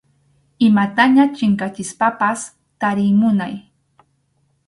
Imataña 0.69 1.23
chinkachispapas 1.35 2.39
tariy 2.79 3.11
munay. 3.19 3.55